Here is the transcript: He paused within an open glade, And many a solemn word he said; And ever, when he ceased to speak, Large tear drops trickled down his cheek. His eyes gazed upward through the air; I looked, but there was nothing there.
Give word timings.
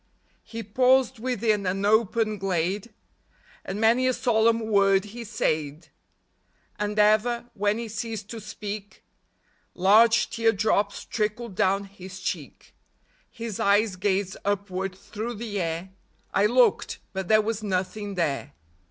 He 0.43 0.63
paused 0.63 1.19
within 1.19 1.67
an 1.67 1.85
open 1.85 2.39
glade, 2.39 2.91
And 3.63 3.79
many 3.79 4.07
a 4.07 4.13
solemn 4.15 4.61
word 4.61 5.05
he 5.05 5.23
said; 5.23 5.89
And 6.79 6.97
ever, 6.97 7.51
when 7.53 7.77
he 7.77 7.87
ceased 7.87 8.27
to 8.31 8.39
speak, 8.41 9.03
Large 9.75 10.31
tear 10.31 10.53
drops 10.53 11.05
trickled 11.05 11.53
down 11.53 11.83
his 11.83 12.19
cheek. 12.19 12.73
His 13.29 13.59
eyes 13.59 13.95
gazed 13.95 14.37
upward 14.43 14.95
through 14.97 15.35
the 15.35 15.61
air; 15.61 15.91
I 16.33 16.47
looked, 16.47 16.97
but 17.13 17.27
there 17.27 17.39
was 17.41 17.61
nothing 17.61 18.15
there. 18.15 18.53